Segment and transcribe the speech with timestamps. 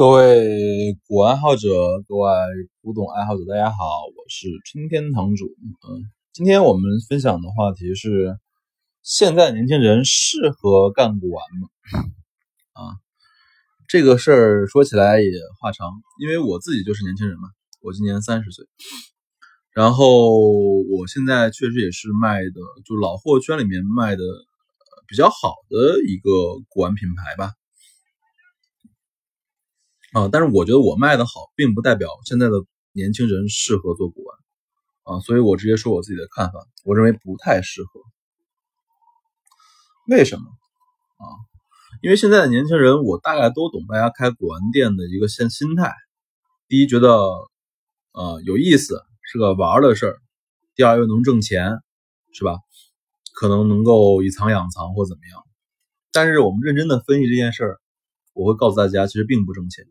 [0.00, 1.68] 各位古玩爱好者，
[2.08, 2.30] 各位
[2.80, 5.44] 古董爱好者，大家好，我是春天堂主。
[5.44, 8.38] 嗯，今天我们分享的话题是：
[9.02, 11.68] 现在年轻人适合干古玩吗？
[12.72, 12.96] 啊，
[13.88, 15.30] 这个事儿说起来也
[15.60, 17.50] 话长，因为我自己就是年轻人嘛，
[17.82, 18.64] 我今年三十岁，
[19.74, 24.22] 然后我现在确实也是卖的，就老货圈里面卖的
[25.06, 26.30] 比较好的一个
[26.70, 27.52] 古玩品牌吧。
[30.12, 34.36] 啊，但是我觉得我卖的好，并不代表现在的年轻人适合做古玩
[35.04, 38.00] 啊，所以我直接说我自己的看法，我认为不太适合。
[40.08, 41.24] 为什么啊？
[42.02, 45.92] 因为现在的年轻人，我大概都懂大家开古玩店的一个心心态。
[46.66, 47.08] 第一，觉得
[48.12, 50.12] 呃有意思，是个玩的事儿；
[50.74, 51.78] 第二，又能挣钱，
[52.32, 52.58] 是吧？
[53.34, 55.42] 可能能够以藏养藏或怎么样。
[56.10, 57.80] 但是我们认真的分析这件事儿，
[58.32, 59.84] 我会告诉大家，其实并不挣钱。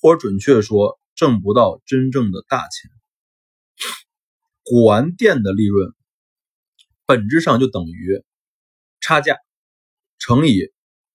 [0.00, 2.90] 或者准确说，挣不到真正的大钱。
[4.62, 5.92] 古玩店的利润
[7.06, 8.22] 本质上就等于
[9.00, 9.36] 差价
[10.18, 10.70] 乘以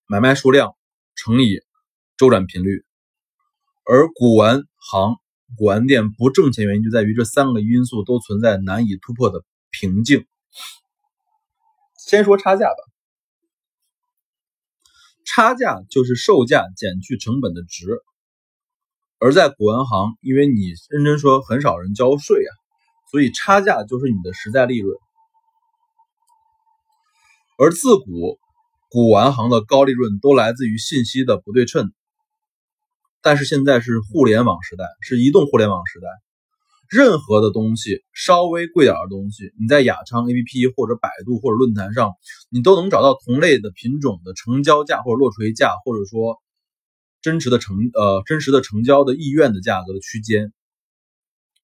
[0.08, 0.76] 买卖数量
[1.16, 1.62] 乘以
[2.18, 2.86] 周转频率，
[3.86, 5.16] 而古玩行、
[5.58, 10.26] 古玩店不挣钱原因就在于这三个因素都存在难以突破的瓶颈。
[11.98, 12.76] 先说差价吧，
[15.26, 18.04] 差价就是售价减去成本的值。
[19.18, 22.52] 而在古玩行，因为你认真说很少人交税啊，
[23.10, 24.98] 所以差价就是你的实在利润。
[27.58, 28.38] 而自古
[28.90, 31.94] 古玩行的高利润都来自于信息的不对称。
[33.22, 36.08] 但是现在是互联网时代，是移动互联网时代，
[36.90, 42.12] 任何的东西稍微贵点的东西，你在雅昌 APP 或者百度或者论坛上，
[42.50, 46.38] 你都能找到同类的品种的成交价或者落锤价，或者说。
[47.26, 50.54] 真实的成呃真实的成交的意愿的价格的区间，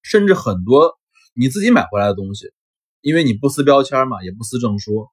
[0.02, 0.98] 甚至很多
[1.34, 2.52] 你自己买回来的东西，
[3.00, 5.06] 因为你不撕标签嘛，也不撕证书，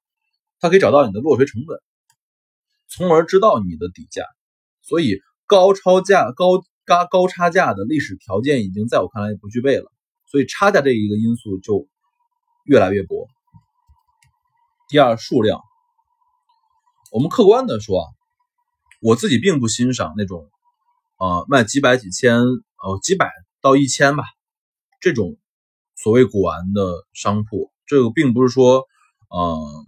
[0.58, 1.78] 它可以找到你的落锤成本，
[2.88, 4.24] 从而知道你的底价。
[4.82, 9.92] 所以高超价高高高差价的历史条件已经在我看来不具备了，
[10.26, 11.86] 所以差价这一个因素就
[12.64, 13.28] 越来越薄。
[14.88, 15.60] 第二，数量，
[17.12, 18.19] 我们客观的说啊。
[19.02, 20.50] 我自己并不欣赏那种，
[21.16, 24.24] 啊，卖几百几千，呃，几百到一千吧，
[25.00, 25.38] 这种
[25.96, 28.84] 所谓古玩的商铺，这个并不是说，
[29.30, 29.86] 呃，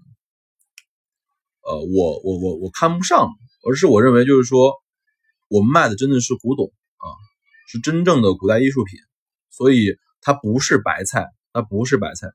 [1.61, 3.29] 呃，我我我我看不上，
[3.69, 4.73] 而是我认为就是说，
[5.49, 7.05] 我们卖的真的是古董啊，
[7.69, 8.99] 是真正的古代艺术品，
[9.51, 12.29] 所以它不是白菜，它不是白菜。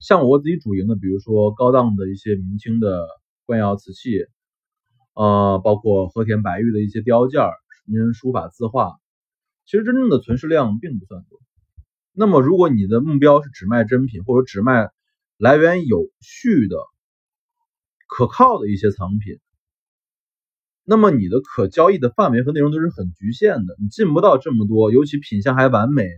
[0.00, 3.06] 像我自己主营的，比如说高档的一些明清的
[3.44, 4.24] 官窑瓷器。
[5.14, 7.40] 呃，包括和田白玉的一些雕件、
[7.86, 8.98] 名人书法字画，
[9.64, 11.40] 其实真正的存世量并不算多。
[12.12, 14.90] 那么，如果你的目标是只卖真品，或者只卖
[15.36, 16.76] 来源有序的、
[18.06, 19.38] 可靠的一些藏品，
[20.84, 26.08] 那么你的可交易的范围和内容都是很局限的，你进不到这么多，尤其品相还完美，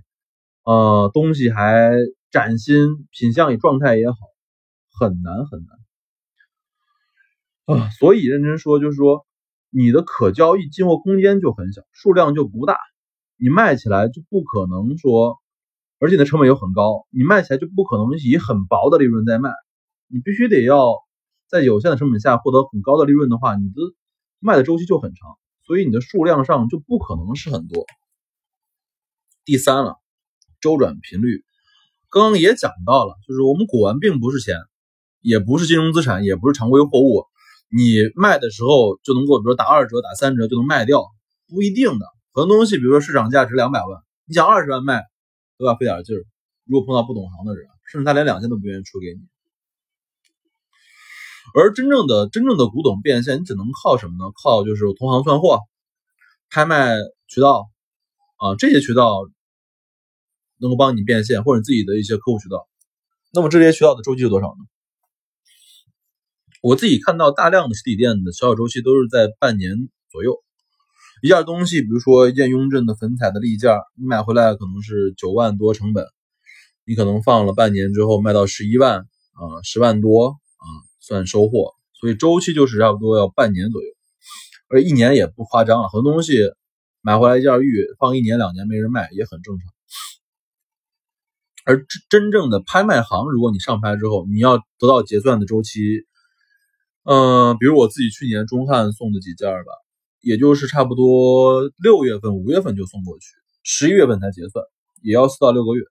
[0.64, 1.92] 呃，东西还
[2.30, 4.16] 崭新，品相与状态也好，
[4.98, 5.85] 很难很难。
[7.66, 9.26] 啊，所以认真说，就是说，
[9.70, 12.78] 你的可交易进货空间就很小，数量就不大，
[13.36, 15.36] 你卖起来就不可能说，
[15.98, 19.50] 而且你的成本又很高，你卖起来就不可能以很薄的利润在卖，
[20.06, 20.94] 你必须得要
[21.48, 23.74] 在有限的成本下获得很高的利润的话，你的
[24.38, 27.84] 卖的周期就很长，所以你的数量上就不可能是很多。
[29.44, 29.96] 第三了，
[30.60, 31.44] 周转频率，
[32.10, 34.56] 刚刚也讲到了，就是我们古玩并不是钱，
[35.20, 37.24] 也不是金融资产，也不是常规货物。
[37.68, 41.04] 你卖的时候就能够，比如打二折、打三折就能卖掉，
[41.48, 42.06] 不一定的。
[42.32, 45.02] 很多东西，比如说市场价值两百万，你想二十万卖，
[45.58, 46.24] 都要费点劲儿。
[46.64, 49.20] 如果碰到不懂行的人，甚至他连两千都不愿意出给你。
[51.54, 54.32] 而真正的真正的古董变现，你只能靠什么呢？
[54.42, 55.60] 靠就是同行串货、
[56.50, 56.96] 拍卖
[57.28, 57.68] 渠道
[58.36, 59.28] 啊这些渠道
[60.58, 62.68] 能够帮你变现，或者自己的一些客户渠道。
[63.32, 64.75] 那么这些渠道的周期是多少呢？
[66.66, 70.42] 我自己看到大量的实体店的销售周期都是在半年左右。
[71.22, 76.04] 一件东西，比如说一件雍正的粉彩的立件，你买回来可能是九万多成本，
[76.84, 80.66] 你可能放了半年之后卖到十一万啊，十万多啊，
[80.98, 81.72] 算收获。
[82.00, 83.88] 所以周期就是差不多要半年左右，
[84.68, 85.88] 而一年也不夸张了。
[85.88, 86.32] 很多东西
[87.00, 89.66] 买回来一件玉放一年两年没人卖也很正常。
[91.64, 96.04] 而真真正的拍卖行，如果你上拍之后，你要得到结算的周期。
[97.08, 99.72] 嗯，比如我自己去年中汉送的几件吧，
[100.20, 103.26] 也就是差不多六月份、五月份就送过去，
[103.62, 104.64] 十一月份才结算，
[105.02, 105.84] 也要四到六个月。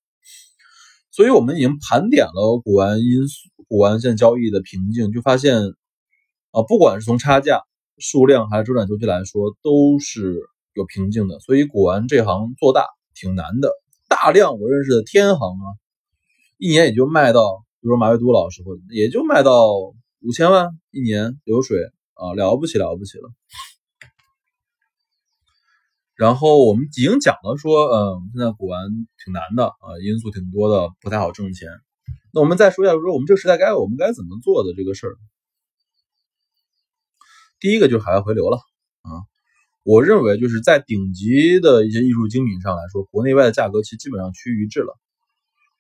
[1.12, 5.56] 所以我们已经盘点了古玩因素、古玩现交易的瓶颈，就发现
[6.52, 7.62] 啊，不管是从差价、
[7.98, 10.42] 数量还是周转周期来说，都是
[10.74, 11.40] 有瓶颈的。
[11.40, 13.70] 所以古玩这行做大挺难的。
[14.10, 15.68] 大量我认识的天行啊，
[16.58, 21.80] 一年也就卖到，比如说马未都老师或者也就卖到五千万一年流水
[22.14, 23.30] 啊，了不起了不起了。
[26.16, 28.82] 然后我们已经讲了说，嗯，现在古玩
[29.24, 31.70] 挺难的啊，因素挺多的，不太好挣钱。
[32.32, 35.16] 那我们再说一下，说我们这个时代该我们该怎么做的这个事儿。
[37.60, 38.58] 第一个就是海外回流了
[39.02, 39.28] 啊，
[39.84, 44.98] 我认为就是在顶级的一些艺术精品上来说，国内外的价格其实基本上趋于一致了。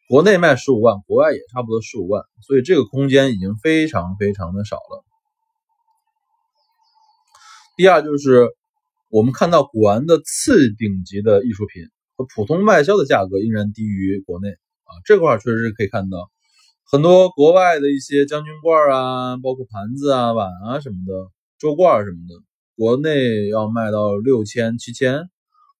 [0.07, 5.04] 国内卖十五万，国外也差不多十五万，所以这个空间已经非常非常的少了。
[7.78, 8.50] 第二就是。
[9.10, 11.84] 我们看到古玩的次顶级的艺术品
[12.18, 16.30] 和普通卖销的价格依然低于国内啊，这块确实是可以看到
[16.84, 22.36] 很多国外的一些将军罐啊，包括盘子啊、碗啊什么的，周罐什么的，
[22.75, 25.30] 国内要卖到六千、七千，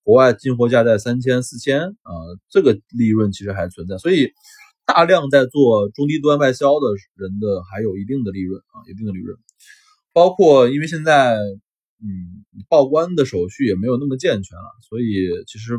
[0.06, 2.12] 国外进货价在三千、四千啊，
[2.48, 4.30] 这个利润其实还存在，所以
[4.84, 6.86] 大量在做中低端外销的
[7.16, 9.36] 人的还有一定的利润啊，一定的利润，
[10.12, 11.36] 包括因为现在。
[11.98, 15.06] 嗯，报关的手续也没有那么健全了，所以
[15.46, 15.78] 其实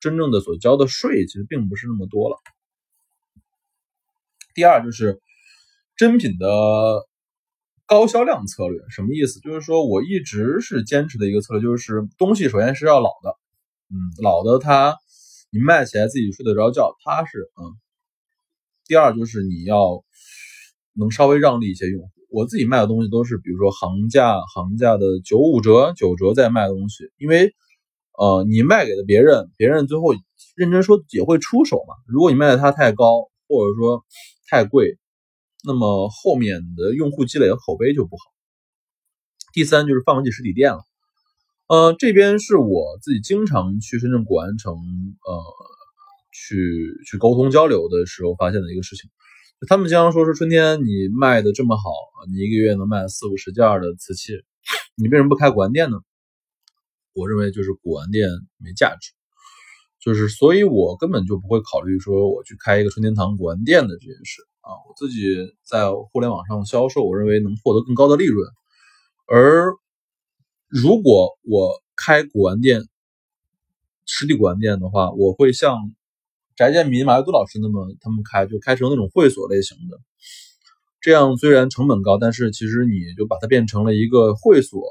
[0.00, 2.36] 真正的所交的税其实并不是那么多了。
[4.54, 5.20] 第二就是
[5.96, 6.48] 真品的
[7.86, 9.38] 高销量策略，什么意思？
[9.38, 13.36] 就是说我一直是坚持的一个策略，就是东西首先是要老的，
[13.92, 14.96] 嗯，老的它
[15.50, 17.76] 你卖起来自己睡得着觉，踏实，嗯。
[18.86, 20.02] 第二就是你要
[20.94, 22.10] 能稍微让利一些用户。
[22.30, 27.54] 我自己卖的东西都是，比如说行价，行价的九五折、九折在卖的东西，因为，
[28.18, 30.14] 呃，你卖给了别人，别人最后
[30.56, 31.94] 认真说也会出手嘛。
[32.06, 34.02] 如果你卖的它太高，或者说
[34.48, 34.98] 太贵，
[35.64, 38.22] 那么后面的用户积累的口碑就不好。
[39.52, 40.80] 第三就是放弃实体店了，
[41.72, 45.42] 呃，这边是我自己经常去深圳古玩城，呃，
[46.30, 49.08] 去去沟通交流的时候发现的一个事情。
[49.66, 51.84] 他们经常说是春天你卖的这么好，
[52.30, 54.34] 你一个月能卖四五十件的瓷器，
[54.96, 55.96] 你为什么不开古玩店呢？
[57.14, 58.28] 我认为就是古玩店
[58.58, 59.12] 没价值，
[59.98, 64.76] 就是所以我根本就不会考虑说我去开一个春天堂古玩店的这件事啊。
[64.86, 65.24] 我自己
[65.66, 68.46] 在互联网上销售，我认为能获得更高的利润。
[69.26, 69.72] 而
[70.72, 72.88] 如果我开古玩店，
[74.06, 75.94] 实体古玩店的话，我会像。
[76.54, 79.98] 翟建民、马未都老师，那么他们开就开成那种会所类型的，
[81.00, 84.86] 这样虽然成本高，但是其实你就把它变成了一个会所，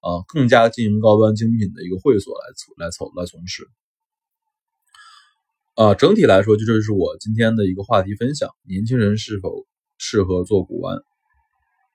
[0.00, 3.68] 啊，更加经营高端精品的一个会所来来从来从事。
[5.76, 9.64] 啊，整体来说，就这是我今天的一个话题分享：年轻人是否
[9.96, 11.00] 适合做古玩？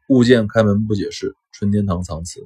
[0.08, 2.40] 物件开门不解释，春天堂藏瓷。